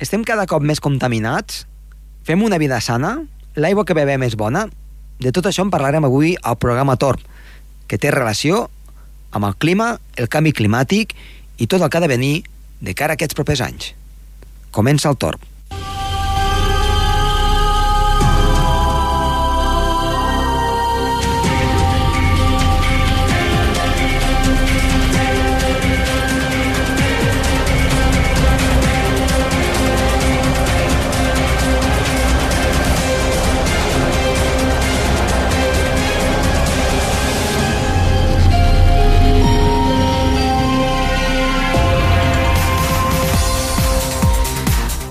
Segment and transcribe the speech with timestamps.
[0.00, 1.66] estem cada cop més contaminats,
[2.24, 3.18] fem una vida sana,
[3.56, 4.66] l'aigua que bevem és bona.
[5.20, 7.20] De tot això en parlarem avui al programa Torb,
[7.86, 8.68] que té relació
[9.36, 11.12] amb el clima, el canvi climàtic
[11.60, 12.34] i tot el que ha de venir
[12.80, 13.92] de cara a aquests propers anys.
[14.72, 15.49] Comença el Torb.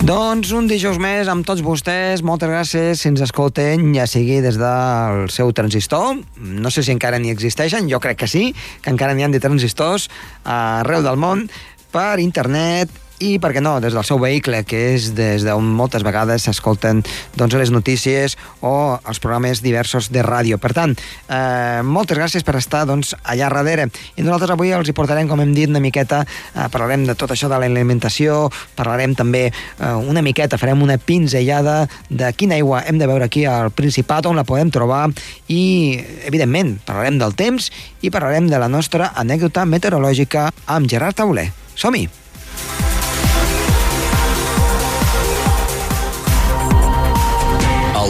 [0.09, 2.23] Doncs un dijous més amb tots vostès.
[2.25, 6.17] Moltes gràcies si ens escolten, ja sigui des del seu transistor.
[6.41, 8.47] No sé si encara n'hi existeixen, jo crec que sí,
[8.81, 10.07] que encara n'hi han de transistors
[10.49, 11.45] arreu del món,
[11.93, 16.03] per internet i, per què no, des del seu vehicle, que és des d'on moltes
[16.07, 17.01] vegades s'escolten
[17.37, 18.35] doncs, les notícies
[18.65, 20.57] o els programes diversos de ràdio.
[20.61, 20.95] Per tant,
[21.27, 23.89] eh, moltes gràcies per estar doncs, allà darrere.
[24.15, 27.31] I nosaltres avui els hi portarem, com hem dit, una miqueta, eh, parlarem de tot
[27.31, 32.97] això de l'alimentació, parlarem també eh, una miqueta, farem una pinzellada de quina aigua hem
[32.97, 35.09] de veure aquí al Principat, on la podem trobar,
[35.47, 37.69] i, evidentment, parlarem del temps
[38.01, 41.51] i parlarem de la nostra anècdota meteorològica amb Gerard Tauler.
[41.75, 42.18] Som-hi!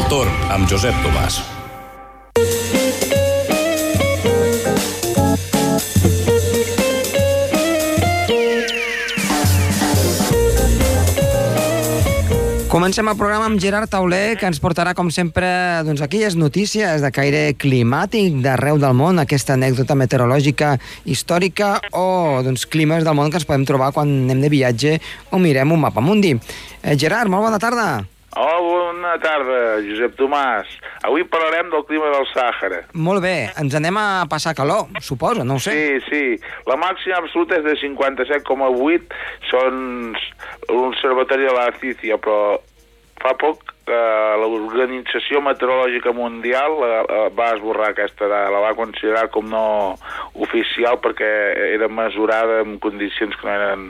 [0.10, 1.36] El torn amb Josep Tomàs.
[12.74, 15.46] Comencem el programa amb Gerard Tauler, que ens portarà, com sempre,
[15.86, 22.66] doncs, aquelles notícies de caire climàtic d'arreu del món, aquesta anècdota meteorològica històrica o doncs,
[22.66, 26.02] climes del món que ens podem trobar quan anem de viatge o mirem un mapa
[26.02, 26.40] mundi.
[26.82, 27.92] Eh, Gerard, molt bona tarda.
[28.38, 30.70] Hola, bona tarda, Josep Tomàs.
[31.08, 32.84] Avui parlarem del clima del Sàhara.
[32.94, 35.74] Molt bé, ens anem a passar calor, suposo, no ho sé.
[35.74, 36.54] Sí, sí.
[36.70, 40.14] La màxima absoluta és de 57,8, són
[40.70, 42.60] l'Observatori de la Cícia, però
[43.20, 49.28] fa poc eh, l'Organització Meteorològica Mundial eh, eh, va esborrar aquesta dada, la va considerar
[49.34, 49.66] com no
[50.38, 51.30] oficial perquè
[51.74, 53.88] era mesurada en condicions que no eren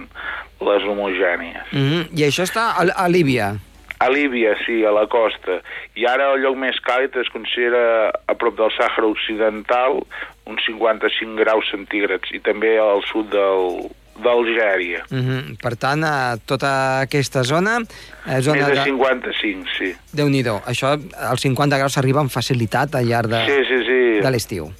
[0.59, 1.65] les homogènies.
[1.71, 2.19] Mm -hmm.
[2.19, 3.55] I això està a, a Líbia.
[3.99, 5.59] A Líbia, sí, a la costa.
[5.99, 9.99] I ara el lloc més càlid es considera a prop del Sàhara Occidental,
[10.47, 13.89] uns 55 graus centígrads, i també al sud del,
[14.23, 15.03] d'Algèria.
[15.09, 15.57] Mm -hmm.
[15.61, 17.79] Per tant, a tota aquesta zona...
[18.27, 19.95] Eh, zona Més de 55, sí.
[20.13, 20.61] Déu-n'hi-do.
[20.65, 20.99] Això,
[21.29, 24.21] als 50 graus s'arriba amb facilitat al llarg de, Sí, sí, sí.
[24.21, 24.71] de l'estiu.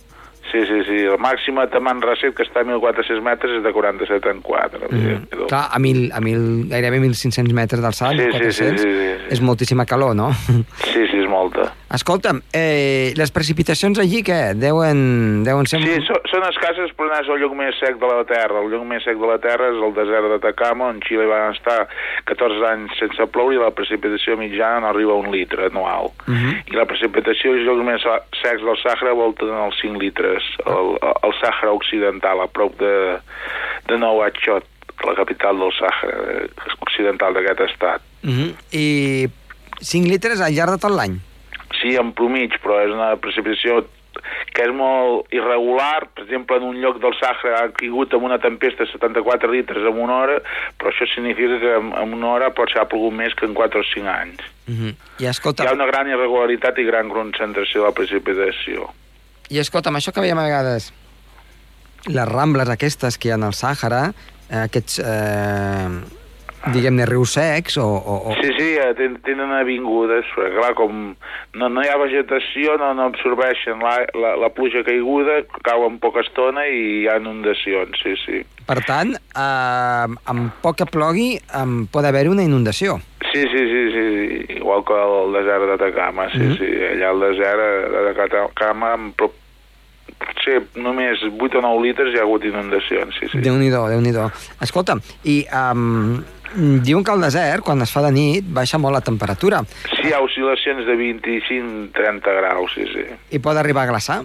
[0.52, 0.98] Sí, sí, sí.
[1.06, 4.90] La màxima de Manrasset, que està a 1.400 metres, és de 47 en 4.
[4.90, 5.46] Mm.
[5.50, 9.10] Clar, a, mil, a mil, gairebé 1.500 metres d'alçada, Sí, sí, 1.400, sí, sí, sí,
[9.20, 9.34] sí.
[9.36, 10.32] és moltíssima calor, no?
[10.90, 11.70] Sí, sí, molta.
[11.96, 14.54] Escolta'm, eh, les precipitacions allí, què?
[14.60, 15.80] Deuen, deuen ser...
[15.82, 18.62] Sí, so, són escasses, però és el lloc més sec de la Terra.
[18.62, 21.80] El lloc més sec de la Terra és el desert d'Atacama, on Xile van estar
[22.30, 26.12] 14 anys sense ploure i la precipitació mitjana no arriba a un litre anual.
[26.28, 26.56] Uh -huh.
[26.70, 28.02] I la precipitació als llocs més
[28.44, 30.44] secs del Sàhara volten els 5 litres.
[30.66, 33.20] El, el Sàhara Occidental, a prop de,
[33.88, 34.66] de Nouakchott,
[35.06, 36.48] la capital del Sàhara eh,
[36.82, 38.02] occidental d'aquest estat.
[38.24, 38.52] Uh -huh.
[38.72, 39.28] I
[39.82, 41.20] 5 litres al llarg de tot l'any?
[41.80, 43.84] Sí, en promig, però és una precipitació
[44.54, 48.40] que és molt irregular, per exemple, en un lloc del Sàhara ha caigut amb una
[48.42, 50.38] tempesta 74 litres en una hora,
[50.80, 53.80] però això significa que en, en una hora pot ser plogut més que en 4
[53.80, 54.42] o 5 anys.
[54.68, 54.96] Uh -huh.
[55.24, 55.64] I escolta...
[55.64, 58.90] Hi ha una gran irregularitat i gran concentració de la precipitació.
[59.50, 60.94] I escolta'm, això que veiem a vegades,
[62.08, 64.14] les rambles aquestes que hi ha al Sàhara,
[64.50, 65.90] aquests, eh,
[66.74, 67.86] diguem-ne, rius secs o...
[67.86, 68.36] o, o...
[68.42, 71.00] Sí, sí, eh, ten, tenen avingudes, però clar, com
[71.56, 76.00] no, no hi ha vegetació, no, no absorbeixen la, la, la pluja caiguda, cau en
[76.04, 78.44] poca estona i hi ha inundacions, sí, sí.
[78.70, 81.32] Per tant, eh, amb poc que plogui
[81.62, 83.00] em pot haver una inundació.
[83.30, 84.08] Sí, sí, sí, sí,
[84.58, 86.50] igual que el desert d'Atacama, sí, mm.
[86.50, 86.58] -hmm.
[86.58, 89.38] sí, allà al desert eh, d'Atacama, amb prop-
[90.20, 93.42] potser només 8 o 9 litres hi ha hagut inundacions, sí, sí.
[93.46, 94.30] Déu-n'hi-do, déu nhi déu
[94.62, 96.20] Escolta, i um,
[96.56, 99.62] diuen que al desert, quan es fa de nit, baixa molt la temperatura.
[99.92, 103.08] Sí, hi ha oscil·lacions de 25-30 graus, sí, sí.
[103.36, 104.22] I pot arribar a glaçar?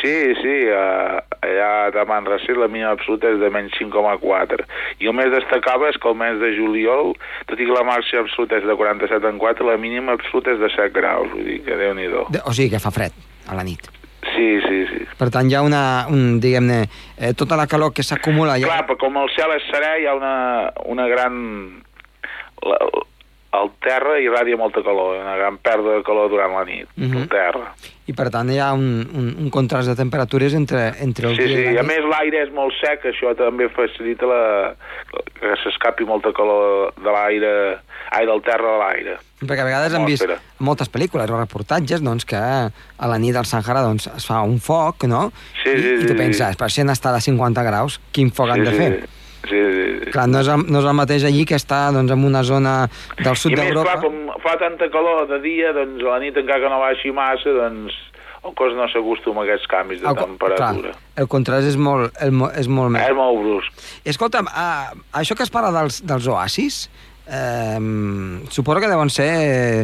[0.00, 4.64] Sí, sí, allà de Manrasset la mínima absoluta és de menys 5,4.
[5.02, 7.12] I el més destacable és que el mes de juliol,
[7.50, 10.62] tot i que la màxima absoluta és de 47 en 4, la mínima absoluta és
[10.62, 12.28] de 7 graus, vull dir que déu-n'hi-do.
[12.34, 13.14] De, o sigui que fa fred
[13.46, 13.90] a la nit.
[14.32, 15.06] Sí, sí, sí.
[15.18, 15.82] Per tant, hi ha una,
[16.12, 16.82] un, diguem-ne,
[17.18, 18.58] eh, tota la calor que s'acumula...
[18.60, 18.68] Ja...
[18.70, 20.34] Clar, però com el cel és serè, hi ha una,
[20.88, 21.36] una gran
[22.62, 22.78] la,
[23.52, 27.16] el terra irradia molta calor, una gran pèrdua de calor durant la nit, Mhm.
[27.18, 27.74] el terra.
[28.08, 31.42] I per tant hi ha un, un, un contrast de temperatures entre, entre el Sí,
[31.44, 31.90] dia sí, i a la nit.
[31.92, 34.74] més l'aire és molt sec, això també facilita la,
[35.38, 37.52] que s'escapi molta calor de l'aire,
[38.10, 39.18] ai, del terra a l'aire.
[39.42, 40.26] Perquè a vegades hem vist
[40.58, 44.58] moltes pel·lícules o reportatges doncs, que a la nit del Sàhara doncs, es fa un
[44.60, 45.30] foc, no?
[45.62, 46.58] Sí, I, sí, I tu sí, penses, sí.
[46.58, 48.92] per si han estat a 50 graus, quin foc han sí, de fer?
[49.02, 49.18] Sí,
[49.48, 49.60] sí,
[50.04, 50.12] sí.
[50.12, 52.76] Clar, no és, el, no és el mateix allí que està doncs, en una zona
[53.18, 53.98] del sud I més, d'Europa.
[53.98, 57.14] clar, com fa tanta calor de dia, doncs a la nit encara que no baixi
[57.16, 57.98] massa, doncs
[58.42, 60.96] el cos no s'acostuma a aquests canvis de El temperatura.
[60.96, 63.06] Clar, el contrast és molt, el, és molt més.
[63.06, 63.86] És molt brusc.
[64.14, 64.90] Escolta'm, uh,
[65.20, 66.82] això que es parla dels, dels oasis,
[67.26, 67.78] eh,
[68.50, 69.30] suposo que deuen ser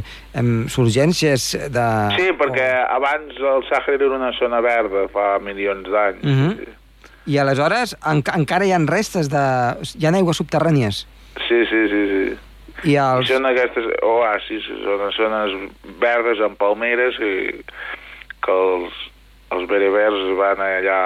[0.02, 1.86] eh, surgències de...
[2.16, 6.24] Sí, perquè abans el Sàhara era una zona verda fa milions d'anys.
[6.24, 6.58] Mhm.
[6.58, 6.74] sí.
[7.28, 9.42] I aleshores enca encara hi ha restes de...
[10.00, 11.04] Hi ha aigües subterrànies.
[11.48, 12.36] sí, sí, sí, sí.
[12.88, 13.26] I I els...
[13.28, 15.54] són aquestes oasis, són zones
[15.98, 17.64] verdes amb palmeres que,
[18.44, 18.94] que els,
[19.50, 21.00] els berebers van allà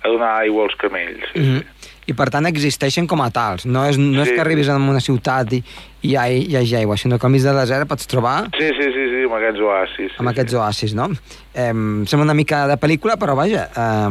[0.00, 1.26] a donar aigua als camells.
[1.34, 1.62] Sí, Mhm.
[2.10, 3.66] I per tant existeixen com a tals.
[3.66, 6.56] No és, no és Sí, que arribis a una ciutat i, i hi, ha, hi
[6.56, 9.38] hagi aigua, sinó que al mig del desert pots trobar sí, sí, sí, sí amb
[9.38, 10.10] aquests oasis.
[10.10, 10.58] Sí, amb aquests sí.
[10.58, 11.06] oasis, no?
[11.54, 11.70] Eh,
[12.10, 14.08] sembla una mica de pel·lícula, però vaja, eh,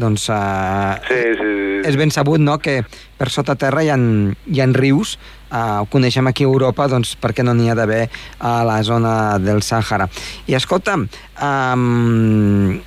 [0.00, 1.80] doncs eh, Sí, sí, sí.
[1.90, 2.82] és ben sabut no, que
[3.18, 5.16] per sota terra hi ha, hi ha rius,
[5.50, 8.08] eh, ho coneixem aquí a Europa, doncs per què no n'hi ha d'haver
[8.40, 10.08] a la zona del Sàhara.
[10.50, 11.06] I escolta'm,
[11.38, 12.80] um,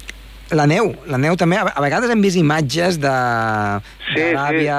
[0.56, 3.14] la neu, la neu també, a vegades hem vist imatges de
[4.08, 4.78] Sí, d'Aràbia,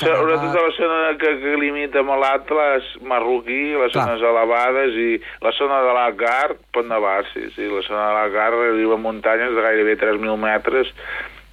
[0.00, 0.06] sí.
[0.08, 4.06] Sobretot a la zona que, que limita amb l'Atlas marroquí, les Clar.
[4.06, 5.10] zones elevades i
[5.44, 7.68] la zona de l'Agar pot nevar, sí, sí.
[7.68, 10.94] La zona de l'Agar arriba a muntanyes de gairebé 3.000 metres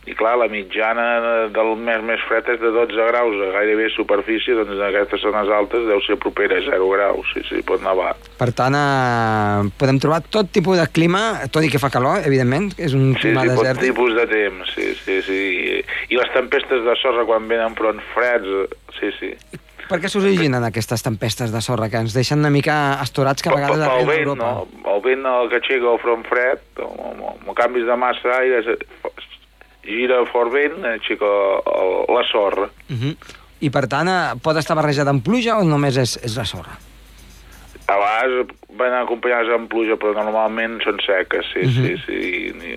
[0.07, 1.05] i clar, la mitjana
[1.51, 5.51] del mes més fred és de 12 graus a gairebé superfície, doncs en aquestes zones
[5.51, 8.13] altes deu ser propera a 0 graus, sí, sí, pot nevar.
[8.39, 12.71] Per tant, eh, podem trobar tot tipus de clima, tot i que fa calor, evidentment,
[12.79, 13.89] és un Sí, clima sí, pot desèrtic.
[13.91, 15.41] tipus de temps, sí, sí, sí.
[16.09, 19.33] I, les tempestes de sorra quan venen front freds, sí, sí.
[19.87, 23.53] Per què s'originen aquestes tempestes de sorra que ens deixen una mica astorats que a
[23.55, 24.49] vegades arriben a Europa?
[24.83, 24.91] no?
[24.95, 29.06] El vent el que aixeca el front fred, amb, canvis de massa d'aire, se-
[29.87, 32.69] gira fort vent, aixeca el, la sorra.
[32.89, 33.15] Uh -huh.
[33.59, 36.77] I per tant, eh, pot estar barrejada amb pluja o només és, és la sorra?
[37.87, 41.85] A vegades van acompanyades amb pluja, però normalment són seques, sí, Mhm.
[41.87, 42.17] sí, sí,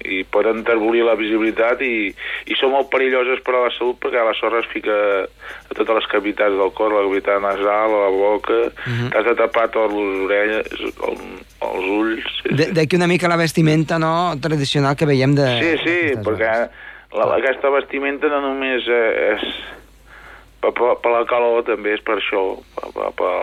[0.07, 2.15] i, i poden enterbolir la visibilitat i,
[2.47, 4.93] i són molt perilloses per a la salut perquè la sorra es fica
[5.25, 9.11] a totes les cavitats del cor, la cavitat nasal, a la boca, Mhm.
[9.11, 11.19] t'has de tapar totes les orelles, el,
[11.61, 12.25] els ulls...
[12.43, 12.73] Sí, De- sí.
[12.73, 15.59] D'aquí una mica la vestimenta no tradicional que veiem de...
[15.61, 16.71] Sí, sí, perquè zones.
[17.15, 19.45] La, aquesta vestimenta no només és
[20.61, 22.45] per, per, per la calor, també és per això,
[22.77, 23.35] per, per, per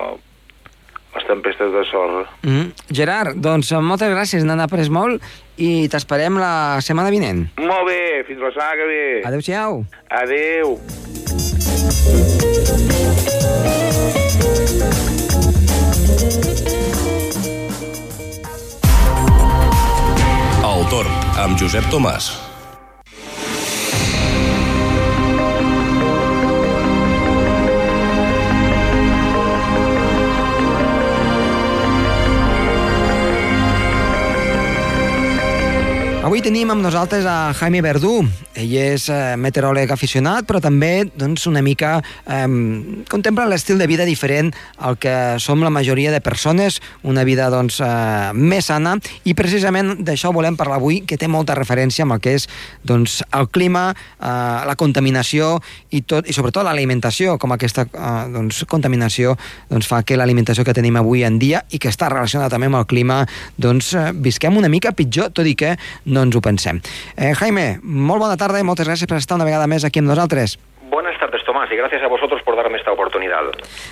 [1.17, 2.23] les tempestes de sorra.
[2.45, 2.71] Mm.
[2.93, 5.23] Gerard, doncs moltes gràcies, n'han après molt
[5.57, 7.47] i t'esperem la setmana vinent.
[7.57, 9.03] Molt bé, fins la setmana que ve.
[9.31, 9.83] Adéu-siau.
[10.21, 10.77] Adeu.
[20.67, 22.46] El Torn, amb Josep Tomàs.
[36.27, 38.17] Avui tenim amb nosaltres a Jaime Verdú.
[38.57, 42.41] Ell és eh, meteoròleg aficionat, però també doncs, una mica eh,
[43.07, 44.49] contempla l'estil de vida diferent
[44.83, 50.01] al que som la majoria de persones, una vida doncs, eh, més sana, i precisament
[50.03, 52.49] d'això volem parlar avui, que té molta referència amb el que és
[52.83, 54.27] doncs, el clima, eh,
[54.67, 55.61] la contaminació
[55.95, 59.37] i, tot, i sobretot l'alimentació, com aquesta eh, doncs, contaminació
[59.71, 62.81] doncs, fa que l'alimentació que tenim avui en dia i que està relacionada també amb
[62.81, 63.21] el clima,
[63.55, 65.77] doncs eh, visquem una mica pitjor, tot i que
[66.16, 66.81] no ens ho pensem.
[67.15, 70.09] Eh, Jaime, molt bona tarda i moltes gràcies per estar una vegada més aquí amb
[70.13, 70.57] nosaltres.
[70.89, 73.41] Buenas tardes, Tomás, y gracias a vosotros por darme esta oportunidad.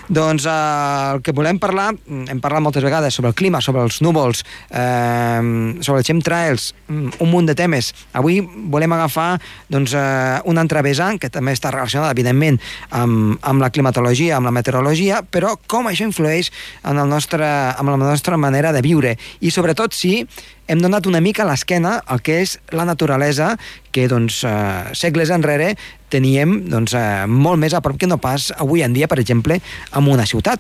[0.08, 4.00] Doncs eh, el que volem parlar, hem parlat moltes vegades sobre el clima, sobre els
[4.01, 5.41] núvols, eh,
[5.84, 7.91] sobre els chemtrails, mm, un munt de temes.
[8.13, 13.62] Avui volem agafar doncs, eh, una altra vessant, que també està relacionada, evidentment, amb, amb
[13.62, 16.51] la climatologia, amb la meteorologia, però com això influeix
[16.84, 19.17] en, el nostre, en la nostra manera de viure.
[19.41, 20.25] I sobretot si
[20.68, 23.56] hem donat una mica a l'esquena al que és la naturalesa
[23.94, 25.76] que doncs, eh, segles enrere
[26.10, 29.60] teníem doncs, eh, molt més a prop que no pas avui en dia, per exemple,
[29.94, 30.60] en una ciutat.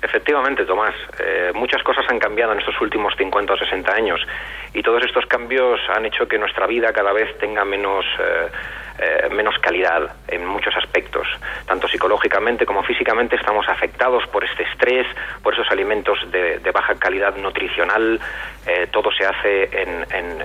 [0.00, 4.20] Efectivamente, Tomás, eh, muchas cosas han cambiado en estos últimos 50 o 60 años
[4.72, 8.48] y todos estos cambios han hecho que nuestra vida cada vez tenga menos, eh,
[8.98, 11.26] eh, menos calidad en muchos aspectos.
[11.66, 15.06] Tanto psicológicamente como físicamente estamos afectados por este estrés,
[15.42, 18.20] por esos alimentos de, de baja calidad nutricional.
[18.66, 20.44] Eh, todo se hace en, en,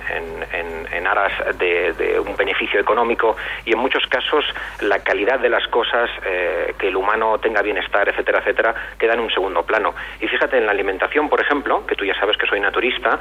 [0.52, 4.44] en, en aras de, de, un beneficio económico y en muchos casos
[4.80, 9.20] la calidad de las cosas, eh, que el humano tenga bienestar, etcétera, etcétera, queda en
[9.20, 9.94] un segundo plano.
[10.20, 13.18] Y fíjate en la alimentación, por ejemplo, que tú ya sabes que soy naturista,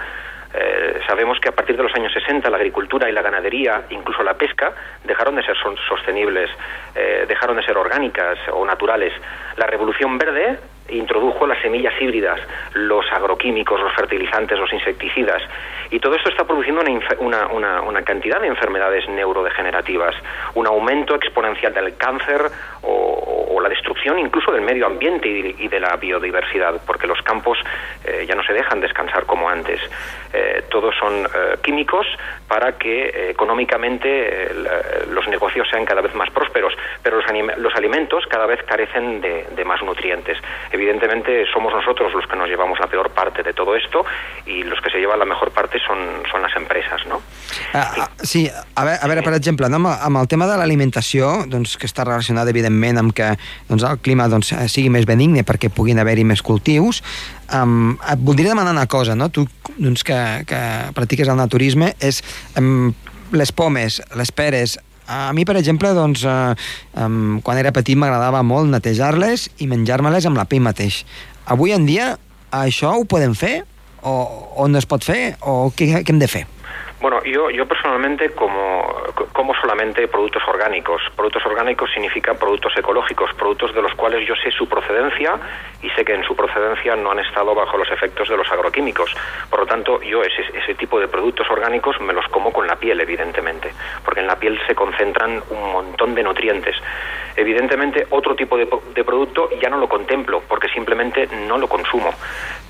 [0.54, 4.24] eh, sabemos que a partir de los años 60 la agricultura y la ganadería, incluso
[4.24, 5.56] la pesca, dejaron de ser
[5.88, 6.50] sostenibles,
[6.96, 9.14] eh, dejaron de ser orgánicas o naturales.
[9.58, 12.40] La revolución verde introdujo las semillas híbridas,
[12.74, 15.42] los agroquímicos, los fertilizantes, los insecticidas.
[15.90, 16.82] Y todo esto está produciendo
[17.20, 20.16] una, una, una, cantidad de enfermedades neurodegenerativas,
[20.56, 22.50] un aumento exponencial del cáncer
[22.82, 27.58] o, la destrucción incluso del medio ambiente y, de la biodiversidad, porque los campos
[28.04, 29.80] eh, ya no se dejan descansar como antes.
[30.34, 32.06] Eh, todos son eh, químicos
[32.46, 34.54] para que económicamente
[35.08, 37.22] los negocios sean cada vez más prósperos, pero
[37.58, 40.38] los, alimentos cada vez carecen de más nutrientes
[40.74, 44.06] evidentemente somos nosotros los que nos llevamos la peor parte de todo esto
[44.46, 47.22] y los que se llevan la mejor parte són, són les empreses, no?
[47.74, 51.46] Uh, sí, a veure, a veure per exemple, no, amb, amb el tema de l'alimentació,
[51.50, 53.34] doncs, que està relacionat evidentment amb que
[53.70, 57.04] doncs, el clima doncs, sigui més benigne perquè puguin haver-hi més cultius,
[57.54, 59.30] um, et voldria demanar una cosa, no?
[59.30, 59.46] Tu
[59.78, 60.18] doncs, que,
[60.50, 60.64] que
[60.98, 62.24] practiques el naturisme, és
[62.58, 62.90] um,
[63.34, 64.78] les pomes, les peres,
[65.08, 66.56] a mi, per exemple, doncs, eh,
[67.00, 71.04] um, quan era petit m'agradava molt netejar-les i menjar-me-les amb la pell mateix.
[71.46, 72.14] Avui en dia
[72.54, 73.64] això ho podem fer?
[74.04, 74.14] O,
[74.60, 75.36] o no es pot fer?
[75.42, 76.46] O què, què hem de fer?
[77.04, 78.96] Bueno, yo, yo personalmente como,
[79.34, 81.02] como solamente productos orgánicos.
[81.18, 85.38] Productos orgánicos significa productos ecológicos, productos de los cuales yo sé su procedencia
[85.82, 89.14] y sé que en su procedencia no han estado bajo los efectos de los agroquímicos.
[89.50, 92.78] Por lo tanto, yo ese, ese tipo de productos orgánicos me los como con la
[92.78, 93.74] piel, evidentemente,
[94.06, 96.78] porque en la piel se concentran un montón de nutrientes.
[97.36, 102.14] Evidentemente, otro tipo de, de producto ya no lo contemplo, porque simplemente no lo consumo.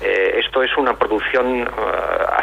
[0.00, 2.34] Eh, esto es una producción uh,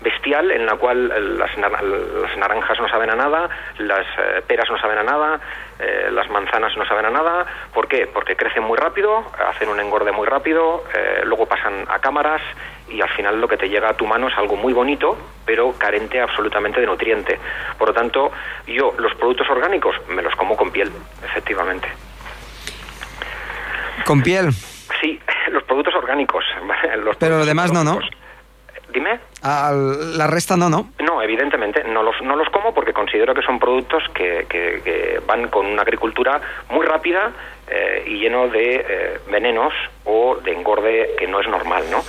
[0.00, 4.78] bestial en la cual las, las, naranjas no saben a nada, las eh, peras no
[4.78, 5.40] saben a nada,
[5.78, 7.46] eh, las manzanas no saben a nada.
[7.72, 8.06] ¿Por qué?
[8.06, 12.42] Porque crecen muy rápido, hacen un engorde muy rápido, eh, luego pasan a cámaras
[12.88, 15.72] y al final lo que te llega a tu mano es algo muy bonito, pero
[15.78, 17.38] carente absolutamente de nutriente.
[17.78, 18.32] Por lo tanto,
[18.66, 20.90] yo los productos orgánicos me los como con piel,
[21.24, 21.88] efectivamente.
[24.04, 24.52] ¿Con piel?
[25.00, 26.44] Sí, los productos orgánicos.
[27.04, 28.00] Los pero lo demás no, ¿no?
[28.92, 29.20] Dime.
[29.42, 30.90] Al, la resta no, ¿no?
[31.00, 35.20] No, evidentemente, no los, no los como porque considero que son productos que, que, que
[35.26, 36.40] van con una agricultura
[36.70, 37.30] muy rápida
[37.68, 39.72] eh, y lleno de eh, venenos
[40.04, 42.02] o de engorde que no es normal, ¿no?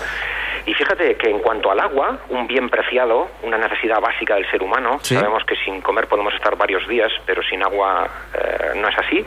[0.65, 4.61] Y fíjate que en cuanto al agua, un bien preciado, una necesidad básica del ser
[4.61, 5.15] humano, Sí.
[5.15, 9.25] sabemos que sin comer podemos estar varios días, pero sin agua eh, no es así.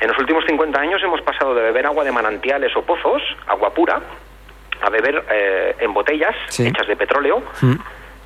[0.00, 3.70] En los últimos 50 años hemos pasado de beber agua de manantiales o pozos, agua
[3.74, 4.00] pura,
[4.82, 6.66] a beber eh, en botellas Sí.
[6.66, 7.74] hechas de petróleo, Mm.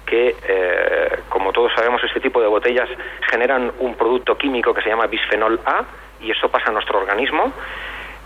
[0.06, 2.88] que, eh, como todos sabemos, este tipo de botellas
[3.30, 5.82] generan un producto químico que se llama bisfenol A
[6.20, 7.52] y eso pasa a nuestro organismo.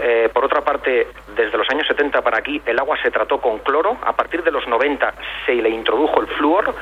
[0.01, 3.59] Eh, por otra parte, desde los años 70 para aquí, el agua se trató con
[3.59, 3.97] cloro.
[4.05, 5.13] A partir de los 90
[5.45, 6.73] se le introdujo el flúor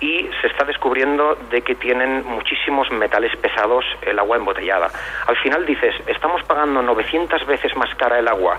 [0.00, 4.88] y se está descubriendo de que tienen muchísimos metales pesados el agua embotellada.
[5.26, 8.58] Al final dices, estamos pagando 900 veces más cara el agua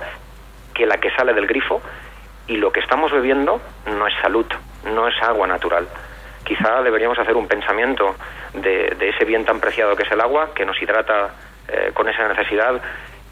[0.75, 1.81] que la que sale del grifo
[2.47, 4.45] y lo que estamos bebiendo no es salud,
[4.85, 5.87] no es agua natural.
[6.43, 8.15] Quizá deberíamos hacer un pensamiento
[8.53, 11.31] de, de ese bien tan preciado que es el agua, que nos hidrata
[11.67, 12.81] eh, con esa necesidad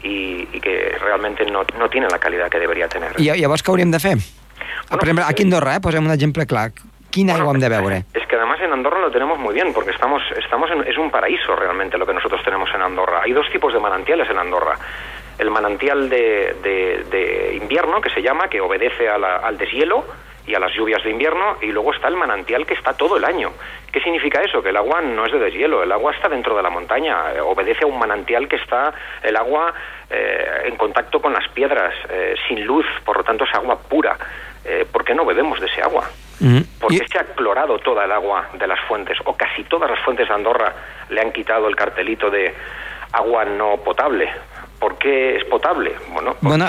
[0.02, 3.12] y, y que realmente no, no tiene la calidad que debería tener.
[3.20, 4.16] I llavors què hauríem de fer?
[4.16, 6.72] Bueno, per exemple, eh, aquí a Andorra, eh, posem un exemple clar.
[7.12, 7.98] Quina aigua hem de beure?
[8.14, 11.10] Es que además en Andorra lo tenemos muy bien, porque estamos, estamos en, es un
[11.10, 13.20] paraíso realmente lo que nosotros tenemos en Andorra.
[13.22, 14.74] Hay dos tipos de manantiales en Andorra.
[15.38, 20.04] El manantial de, de- de invierno, que se llama, que obedece a la- al deshielo
[20.46, 23.24] y a las lluvias de invierno, y luego está el manantial que está todo el
[23.24, 23.52] año.
[23.92, 24.62] ¿Qué significa eso?
[24.62, 27.40] Que el agua no es de deshielo, el agua está dentro de la montaña, eh,
[27.40, 29.72] obedece a un manantial que está el agua
[30.10, 34.16] eh, en contacto con las piedras, eh, sin luz, por lo tanto es agua pura.
[34.64, 36.08] Eh, ¿Por qué no bebemos de ese agua?
[36.40, 36.60] Mm.
[36.80, 39.18] ¿Por qué I, se ha clorado toda el agua de las fuentes?
[39.24, 40.72] O casi todas las fuentes de Andorra
[41.08, 42.52] le han quitado el cartelito de
[43.12, 44.30] agua no potable.
[44.82, 45.92] ¿Por qué es potable?
[46.12, 46.66] Bueno, porque, bueno,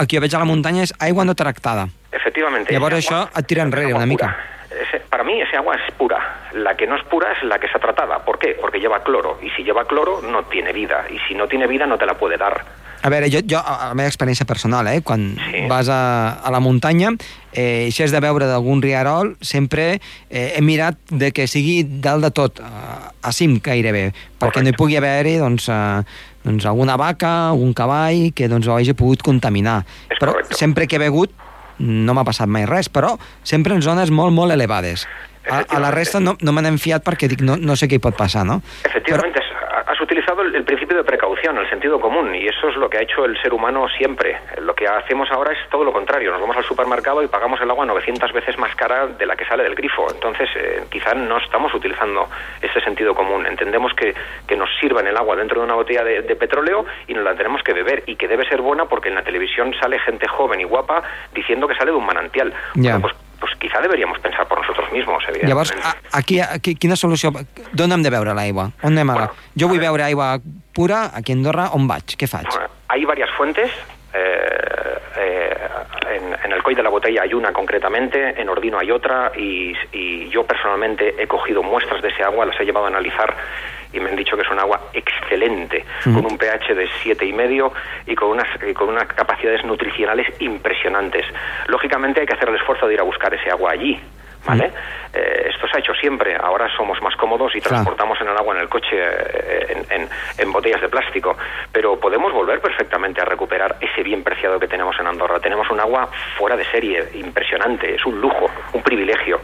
[0.00, 1.86] el, que jo veig a la muntanya és aigua no tractada.
[2.10, 2.72] efectivamente.
[2.74, 4.34] Llavors això et tira enrere una mica.
[4.72, 6.18] Ese- para mí ese agua es pura.
[6.54, 8.18] La que no es pura es la que está tratada.
[8.24, 8.56] ¿Por qué?
[8.60, 9.38] Porque lleva cloro.
[9.42, 11.04] Y si lleva cloro no tiene vida.
[11.08, 12.64] Y si no tiene vida no te la puede dar.
[13.04, 15.66] A veure, jo, jo a la meva experiència personal, eh, quan Sí.
[15.68, 17.10] vas a, a la muntanya,
[17.52, 20.00] eh, si has de veure d'algun riarol, sempre
[20.30, 24.62] eh, he mirat de que sigui dalt de tot, a, a cim gairebé, perquè Correcte.
[24.62, 26.04] no hi pugui haver-hi doncs, eh,
[26.44, 29.84] doncs alguna vaca, algun cavall que doncs, ho hagi pogut contaminar.
[30.10, 30.54] És però correcte.
[30.58, 31.30] sempre que he begut
[31.78, 35.06] no m'ha passat mai res, però sempre en zones molt, molt elevades.
[35.50, 37.98] A, a la resta no, no me n'he fiat perquè dic, no, no sé què
[37.98, 38.60] hi pot passar, no?
[38.86, 39.51] Efectivamente, has-
[39.86, 42.98] has utilizado el, el principio de precaución, el sentido común, y eso es lo que
[42.98, 44.38] ha hecho el ser humano siempre.
[44.60, 46.30] Lo que hacemos ahora es todo lo contrario.
[46.30, 49.44] Nos vamos al supermercado y pagamos el agua 900 veces más cara de la que
[49.44, 50.06] sale del grifo.
[50.12, 52.28] Entonces, eh, quizá no estamos utilizando
[52.60, 53.46] ese sentido común.
[53.46, 54.14] Entendemos que,
[54.46, 57.34] que nos sirvan el agua dentro de una botella de, de petróleo y nos la
[57.34, 60.60] tenemos que beber, y que debe ser buena porque en la televisión sale gente joven
[60.60, 61.02] y guapa
[61.34, 62.52] diciendo que sale de un manantial.
[62.74, 65.48] Bueno, pues, pues quizá deberíamos pensar por nosotros mismos, evidentemente.
[65.50, 67.32] Llavors, a, aquí, aquí, quina solució...
[67.74, 68.68] D'on hem de beure l'aigua?
[68.86, 69.16] On anem a...
[69.18, 70.04] Bueno, jo vull a veure.
[70.06, 70.28] aigua
[70.72, 72.14] pura aquí a Andorra, on vaig?
[72.14, 72.46] Què faig?
[72.46, 73.70] Bueno, Hay varias fuentes.
[74.14, 74.91] eh,
[76.54, 80.44] en, COI de la Botella hay una concretamente, en Ordino hay otra y, y yo
[80.44, 83.34] personalmente he cogido muestras de ese agua, las he llevado a analizar
[83.92, 87.32] y me han dicho que es un agua excelente, con un pH de siete y
[87.32, 87.72] medio
[88.06, 91.26] y con unas, y con unas capacidades nutricionales impresionantes.
[91.66, 94.00] Lógicamente hay que hacer el esfuerzo de ir a buscar ese agua allí.
[94.44, 94.72] ¿Vale?
[95.14, 96.34] Eh, esto se ha hecho siempre.
[96.36, 97.76] Ahora somos más cómodos y Claro.
[97.76, 100.08] transportamos en el agua en el coche eh, en, en-
[100.38, 101.36] en botellas de plástico.
[101.70, 105.38] Pero podemos volver perfectamente a recuperar ese bien preciado que tenemos en Andorra.
[105.40, 107.94] Tenemos un agua fuera de serie, impresionante.
[107.94, 109.40] Es un lujo, un privilegio.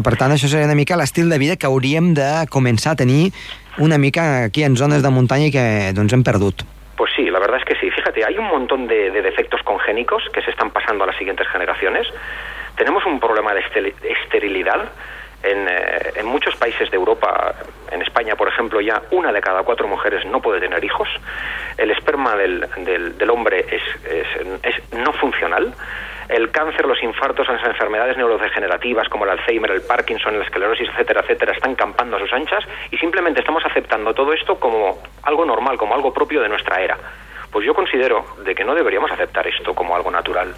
[0.00, 3.34] Per tant, això seria una mica l'estil de vida que hauríem de començar a tenir
[3.76, 6.62] una mica aquí en zones de muntanya i que doncs, hem perdut.
[6.96, 7.90] Pues sí, la verdad es que sí.
[7.90, 11.46] Fíjate, hay un montón de, de defectos congénicos que se están pasando a las siguientes
[11.48, 12.06] generaciones.
[12.80, 13.60] Tenemos un problema de
[14.24, 14.88] esterilidad.
[15.42, 17.54] En, eh, en muchos países de Europa,
[17.90, 21.06] en España, por ejemplo, ya una de cada cuatro mujeres no puede tener hijos.
[21.76, 22.66] El esperma del,
[23.18, 25.74] del- hombre es, es- es no funcional.
[26.30, 31.20] El cáncer, los infartos, las enfermedades neurodegenerativas como el Alzheimer, el Parkinson, la esclerosis, etcétera,
[31.20, 35.76] etcétera, están campando a sus anchas y simplemente estamos aceptando todo esto como algo normal,
[35.76, 36.96] como algo propio de nuestra era.
[37.52, 40.54] Pues yo considero de que no deberíamos aceptar esto como algo natural.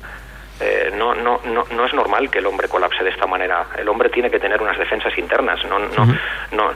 [0.62, 3.67] Eh, no, no, no, no es normal que el hombre colapse de esta manera.
[3.76, 5.58] El hombre tiene que tener unas defensas internas.
[5.65, 6.06] No, no,
[6.52, 6.71] no,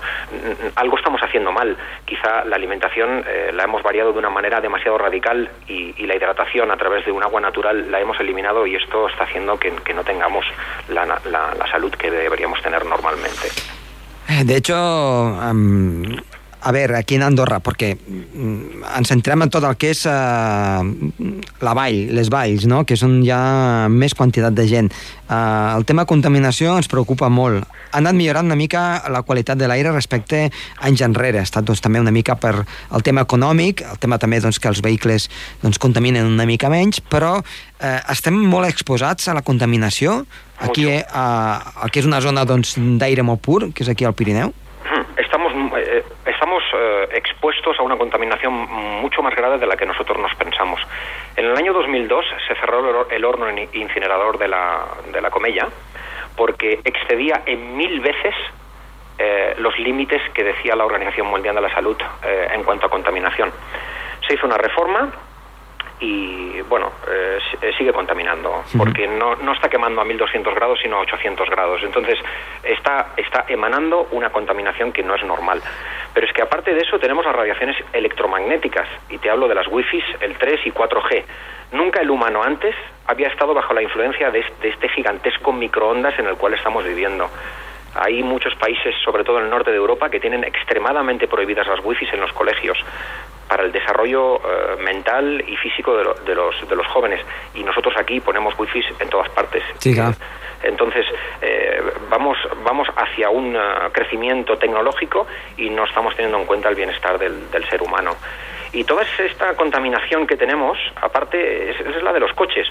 [0.74, 1.76] algo estamos haciendo mal.
[2.04, 6.16] Quizá la alimentación eh, la hemos variado de una manera demasiado radical y, y la
[6.16, 9.70] hidratación a través de un agua natural la hemos eliminado y esto está haciendo que,
[9.84, 10.44] que no tengamos
[10.88, 13.48] la, la- la salud que deberíamos tener normalmente.
[14.28, 16.02] Eh, De hecho, um,
[16.60, 20.82] a veure, aquí en Andorra, perquè mm, ens centrem en tot el que és uh,
[21.62, 22.84] la vall, les valls, no?
[22.88, 23.38] que són ja
[23.92, 24.90] més quantitat de gent.
[25.26, 27.66] Uh, el tema contaminació ens preocupa molt.
[27.92, 30.50] Ha anat millorant una mica la qualitat de l'aire respecte a
[30.88, 31.40] anys enrere.
[31.40, 34.72] Ha estat doncs, també una mica per el tema econòmic, el tema també doncs, que
[34.72, 35.30] els vehicles
[35.62, 40.24] doncs, contaminen una mica menys, però eh, estem molt exposats a la contaminació
[40.58, 41.26] aquí, eh, a,
[41.76, 44.54] a, que és una zona doncs, d'aire molt pur, que és aquí al Pirineu.
[46.78, 50.80] Eh, expuestos a una contaminación mucho más grave de la que nosotros nos pensamos.
[51.36, 55.20] En el año 2002 se cerró el hor- el horno in- incinerador de la, de
[55.20, 55.68] la Comella
[56.36, 58.34] porque excedía en mil veces
[59.18, 62.90] eh, los límites que decía la Organización Mundial de la Salud eh, en cuanto a
[62.90, 63.50] contaminación.
[64.26, 65.10] Se hizo una reforma
[65.98, 70.96] y bueno, eh, eh, sigue contaminando, porque no, no está quemando a 1200 grados, sino
[70.96, 71.82] a 800 grados.
[71.82, 72.18] Entonces,
[72.62, 75.62] está, está emanando una contaminación que no es normal.
[76.12, 79.68] Pero es que aparte de eso tenemos las radiaciones electromagnéticas, y te hablo de las
[79.68, 81.24] wifi, el 3 y 4G.
[81.72, 82.74] Nunca el humano antes
[83.06, 87.28] había estado bajo la influencia de, de este gigantesco microondas en el cual estamos viviendo.
[87.98, 91.84] Hay muchos países, sobre todo en el norte de Europa, que tienen extremadamente prohibidas las
[91.84, 92.78] wifi en los colegios
[93.48, 97.20] para el desarrollo eh, mental y físico de, lo- de los, de los jóvenes.
[97.54, 99.62] Y nosotros aquí ponemos wifi en todas partes.
[99.78, 100.14] Sí, claro.
[100.62, 101.06] Entonces,
[101.42, 101.80] eh,
[102.10, 103.60] vamos, vamos hacia un eh,
[103.92, 108.16] crecimiento tecnológico y no estamos teniendo en cuenta el bienestar del, del ser humano.
[108.72, 112.66] Y toda esta contaminación que tenemos, aparte, es, la de los coches.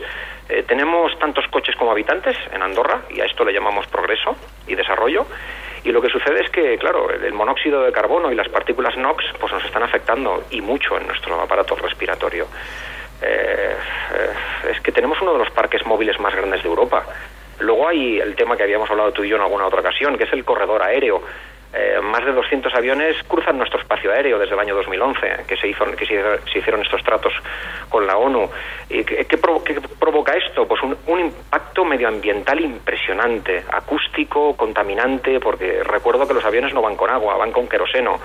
[0.50, 4.36] Eh, tenemos tantos coches como habitantes en Andorra, y a esto le llamamos progreso
[4.68, 5.26] y desarrollo.
[5.84, 8.98] Y lo que sucede es que, claro, el, el monóxido de carbono y las partículas
[8.98, 12.48] NOx pues nos están afectando y mucho en nuestro aparato respiratorio.
[13.22, 13.76] Eh,
[14.14, 17.06] eh, es que tenemos uno de los parques móviles más grandes de Europa.
[17.60, 20.26] Luego hay el tema que habíamos hablado tú y yo en alguna otra ocasión, que
[20.26, 21.22] es el corredor aéreo.
[21.78, 25.68] Eh, más de 200 aviones cruzan nuestro espacio aéreo desde el año 2011, que se,
[25.68, 26.14] hizo, que se,
[26.58, 27.34] hicieron estos tratos
[27.90, 28.50] con la ONU.
[28.90, 30.66] ¿Y qué, qué provo- qué provoca esto?
[30.68, 36.96] Pues un, un impacto medioambiental impresionante, acústico, contaminante, porque recuerdo que los aviones no van
[36.96, 38.20] con agua, van con queroseno.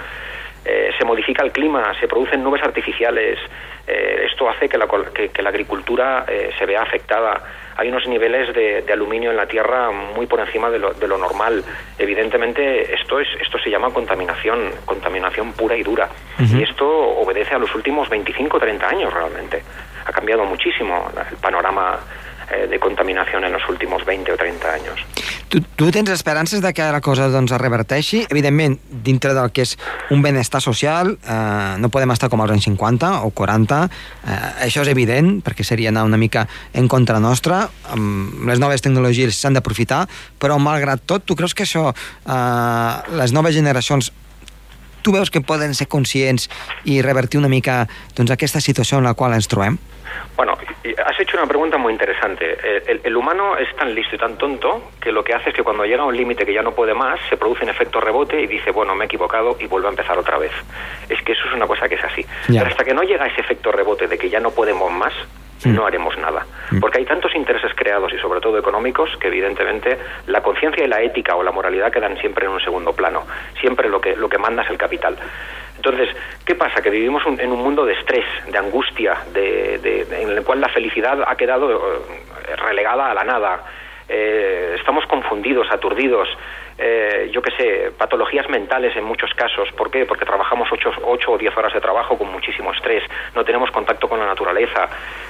[0.64, 3.38] Eh, se modifica el clima, se producen nubes artificiales,
[3.87, 7.42] eh, esto hace que la, que, que la agricultura eh, se vea afectada.
[7.77, 11.09] Hay unos niveles de, de, aluminio en la tierra muy por encima de lo, de
[11.09, 11.64] lo, normal.
[11.99, 16.09] Evidentemente, esto, es, esto se llama contaminación, contaminación pura y dura.
[16.38, 16.61] Uh -huh.
[16.61, 19.62] Y esto obedece a los últimos 25 o 30 años realmente.
[20.05, 21.99] Ha cambiado muchísimo el panorama
[22.51, 25.05] eh, de contaminació en els últims 20 o 30 anys.
[25.51, 28.23] Tu, tu tens esperances de que la cosa doncs, es reverteixi?
[28.31, 29.77] Evidentment, dintre del que és
[30.15, 34.85] un benestar social, eh, no podem estar com als anys 50 o 40, eh, això
[34.85, 39.59] és evident, perquè seria anar una mica en contra nostra, amb les noves tecnologies s'han
[39.59, 40.05] d'aprofitar,
[40.39, 44.13] però malgrat tot, tu creus que això, eh, les noves generacions
[45.03, 46.51] tu veus que poden ser conscients
[46.85, 49.79] i revertir una mica doncs, aquesta situació en la qual ens trobem?
[50.37, 50.57] Bueno,
[51.05, 52.57] has hecho una pregunta muy interesante.
[52.90, 55.62] El, el, humano es tan listo y tan tonto que lo que hace es que
[55.62, 58.40] cuando llega a un límite que ya no puede más, se produce un efecto rebote
[58.40, 60.53] y dice, bueno, me he equivocado y vuelve a empezar otra vez.
[61.09, 62.25] Es que eso es una cosa que es así.
[62.46, 65.12] Pero hasta que no llega ese efecto rebote de que ya no podemos más,
[65.64, 65.75] Mm.
[65.75, 66.46] no haremos nada.
[66.81, 71.03] Porque hay tantos intereses creados y sobre todo económicos que evidentemente la conciencia y la
[71.03, 73.27] ética o la moralidad quedan siempre en un segundo plano.
[73.61, 75.16] Siempre lo que, lo que manda es el capital.
[75.81, 76.14] Entonces,
[76.45, 76.83] ¿qué pasa?
[76.83, 80.61] Que vivimos un, en un mundo de estrés, de angustia, de, de, en el cual
[80.61, 83.64] la felicidad ha quedado eh, relegada a la nada.
[84.07, 86.29] Eh, estamos confundidos, aturdidos,
[86.81, 89.69] eh, yo qué sé, patologías mentales en muchos casos.
[89.77, 90.07] ¿Por qué?
[90.07, 90.93] Porque trabajamos 8,
[91.29, 93.03] o 10 horas de trabajo con muchísimo estrés,
[93.35, 94.88] no tenemos contacto con la naturaleza,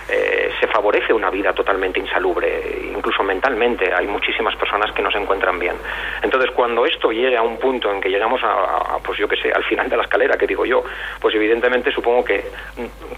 [0.08, 2.62] eh, se favorece una vida totalmente insalubre,
[2.94, 3.92] incluso mentalmente.
[3.92, 5.74] Hay muchísimas personas que no se encuentran bien.
[6.22, 9.36] Entonces, cuando esto llegue a un punto en que llegamos a, a pues yo qué
[9.36, 10.84] sé, al final de la escalera, que digo yo,
[11.20, 12.44] pues evidentemente supongo que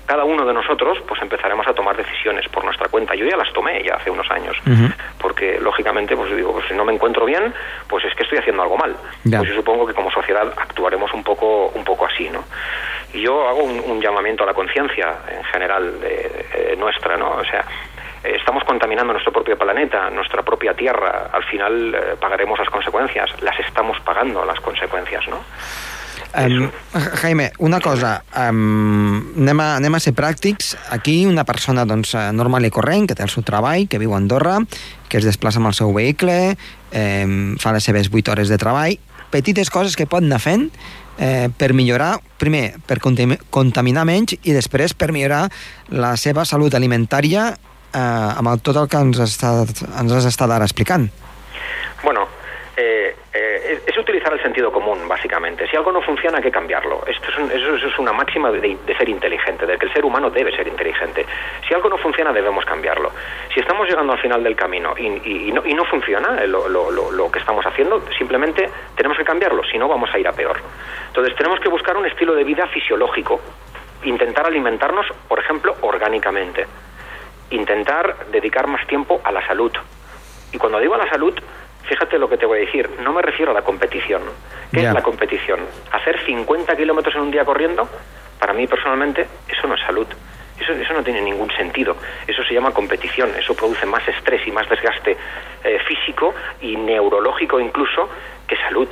[0.07, 3.15] cada uno de nosotros pues empezaremos a tomar decisiones por nuestra cuenta.
[3.15, 4.95] Yo ya las tomé ya hace unos años, uh -huh.
[5.19, 7.53] porque lógicamente, pues digo, pues si no me encuentro bien,
[7.89, 8.95] pues es que estoy haciendo algo mal.
[9.23, 12.45] Pues yo supongo que como sociedad actuaremos un poco, un poco así, ¿no?
[13.13, 15.95] Y yo hago un, un llamamiento a la conciencia en general
[16.77, 17.37] nuestra, ¿no?
[17.37, 17.65] O sea,
[18.25, 23.59] estamos contaminando nuestro propio planeta, nuestra propia tierra, al final eh, pagaremos las consecuencias, las
[23.61, 25.45] estamos pagando las consecuencias, ¿no?
[26.35, 26.71] Um,
[27.21, 30.73] Jaime, una cosa, um, anem, a, anem a ser pràctics.
[30.95, 34.21] Aquí una persona doncs, normal i corrent, que té el seu treball, que viu a
[34.21, 34.59] Andorra,
[35.13, 36.57] que es desplaça amb el seu vehicle,
[36.91, 37.27] eh,
[37.61, 38.97] fa les seves 8 hores de treball,
[39.33, 40.71] petites coses que pot anar fent
[41.19, 45.47] eh, per millorar, primer, per contaminar menys i després per millorar
[45.93, 49.55] la seva salut alimentària eh, amb el, tot el que ens, està,
[50.01, 51.09] ens has estat ara explicant.
[52.03, 52.27] Bueno,
[52.77, 53.22] eh, eh,
[54.23, 55.67] utilizar el sentido común, básicamente.
[55.69, 57.03] Si algo no funciona, hay que cambiarlo.
[57.07, 59.93] Esto es, un, eso, eso es una máxima de, de, ser inteligente, de que el
[59.93, 61.27] ser humano debe ser inteligente.
[61.67, 63.11] Si algo no funciona, debemos cambiarlo.
[63.53, 66.69] Si estamos llegando al final del camino y, y, y, no, y no, funciona lo,
[66.69, 70.33] lo, lo, que estamos haciendo, simplemente tenemos que cambiarlo, si no vamos a ir a
[70.33, 70.59] peor.
[71.09, 73.41] Entonces tenemos que buscar un estilo de vida fisiológico,
[74.05, 76.67] intentar alimentarnos, por ejemplo, orgánicamente,
[77.51, 79.73] intentar dedicar más tiempo a la salud.
[80.53, 81.35] Y cuando digo a la salud,
[81.83, 84.23] fíjate lo que te voy a decir, no me refiero a la competición.
[84.71, 84.91] ¿Qué yeah.
[84.91, 85.61] es la competición?
[85.91, 87.89] Hacer 50 kilómetros en un día corriendo,
[88.39, 90.07] para mí personalmente, eso no es salud.
[90.59, 91.97] Eso, eso, no tiene ningún sentido.
[92.27, 93.31] Eso se llama competición.
[93.37, 95.17] Eso produce más estrés y más desgaste
[95.65, 98.09] eh, físico y neurológico incluso
[98.47, 98.89] que salud.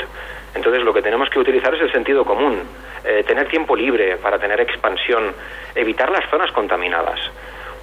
[0.54, 2.60] Entonces lo que tenemos que utilizar es el sentido común.
[3.04, 5.32] Eh, tener tiempo libre para tener expansión.
[5.74, 7.20] Evitar las zonas contaminadas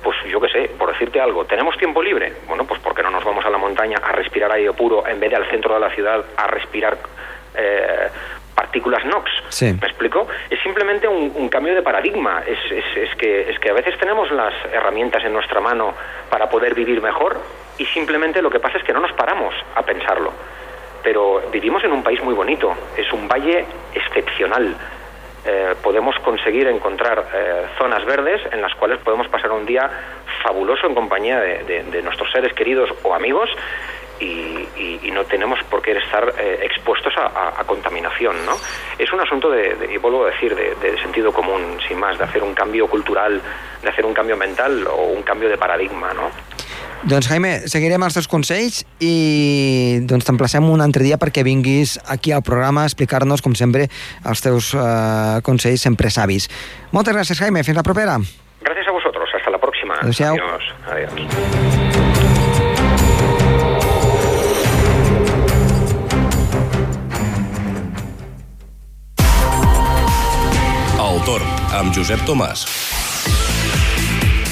[0.03, 2.33] pues yo qué sé, por decirte algo, ¿tenemos tiempo libre?
[2.47, 5.29] Bueno, pues porque no nos vamos a la montaña a respirar aire puro en vez
[5.29, 6.97] de al centro de la ciudad a respirar
[7.55, 8.07] eh,
[8.55, 9.29] partículas NOx?
[9.49, 9.77] Sí.
[9.79, 10.27] ¿Me explico?
[10.49, 12.43] Es simplemente un, un cambio de paradigma.
[12.45, 15.93] Es, es, es, que, es que a veces tenemos las herramientas en nuestra mano
[16.29, 17.39] para poder vivir mejor
[17.77, 20.33] y simplemente lo que pasa es que no nos paramos a pensarlo.
[21.03, 24.75] Pero vivimos en un país muy bonito, es un valle excepcional
[25.45, 29.89] eh, podemos conseguir encontrar eh, zonas verdes en las cuales podemos pasar un día
[30.43, 33.49] fabuloso en compañía de, de, nuestros seres queridos o amigos
[34.19, 38.53] y, no tenemos por qué estar eh, expuestos a, contaminación, ¿no?
[38.99, 42.25] Es un asunto de, y vuelvo a decir, de, de, sentido común, sin más, de
[42.25, 43.41] hacer un cambio cultural,
[43.81, 46.29] de hacer un cambio mental o un cambio de paradigma, ¿no?
[47.05, 52.33] Doncs Jaime, seguirem els teus consells i doncs t'emplacem un altre dia perquè vinguis aquí
[52.33, 53.85] al programa a explicar-nos, com sempre,
[54.25, 56.49] els teus uh, consells sempre savis.
[56.91, 57.63] Moltes gràcies, Jaime.
[57.63, 58.17] Fins la propera.
[58.65, 59.29] Gracias a vosotros.
[59.37, 60.01] Hasta la próxima.
[60.01, 60.35] Adéu-siau.
[60.35, 60.63] Adiós.
[60.89, 61.13] Adiós.
[71.07, 72.96] El torn amb Josep Tomàs.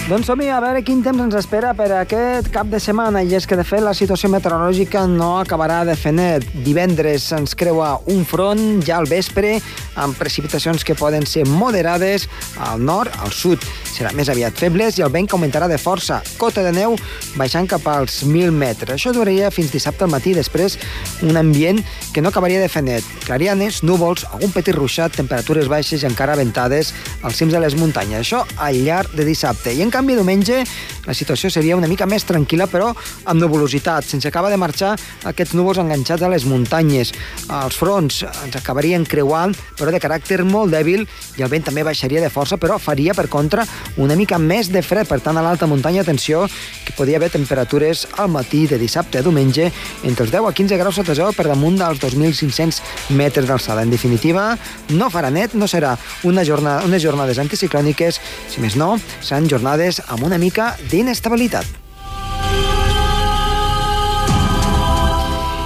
[0.06, 3.48] Doncs som a veure quin temps ens espera per aquest cap de setmana i és
[3.50, 6.46] que de fet la situació meteorològica no acabarà de fer net.
[6.62, 9.56] Divendres ens creua un front ja al vespre
[9.98, 12.28] amb precipitacions que poden ser moderades
[12.68, 13.65] al nord, al sud
[13.96, 16.20] serà més aviat febles i el vent augmentarà de força.
[16.38, 16.98] Cota de neu
[17.40, 18.98] baixant cap als 1.000 metres.
[18.98, 20.78] Això duraria fins dissabte al matí, després
[21.24, 21.80] un ambient
[22.14, 23.08] que no acabaria de fer net.
[23.26, 28.26] Clarianes, núvols, algun petit ruixat, temperatures baixes i encara ventades als cims de les muntanyes.
[28.26, 29.74] Això al llarg de dissabte.
[29.74, 30.64] I en canvi, diumenge,
[31.06, 34.96] la situació seria una mica més tranquil·la, però amb nuvolositat, sense acabar de marxar
[35.30, 37.14] aquests núvols enganxats a les muntanyes.
[37.46, 41.06] Els fronts ens acabarien creuant, però de caràcter molt dèbil,
[41.38, 43.66] i el vent també baixaria de força, però faria, per contra,
[43.98, 45.08] una mica més de fred.
[45.08, 46.45] Per tant, a l'alta muntanya, atenció,
[46.86, 49.71] que podia haver temperatures al matí de dissabte a diumenge
[50.04, 52.82] entre els 10 a 15 graus sota zero per damunt dels 2.500
[53.15, 53.84] metres d'alçada.
[53.84, 54.52] En definitiva,
[54.89, 60.02] no farà net, no serà una jornada, unes jornades anticiclòniques, si més no, seran jornades
[60.08, 61.86] amb una mica d'inestabilitat.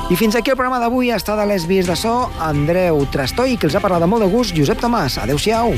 [0.10, 3.60] I fins aquí el programa d'avui ha estat a les vies de so Andreu Trastoi,
[3.62, 5.20] que els ha parlat de molt de gust Josep Tomàs.
[5.22, 5.78] Adéu-siau.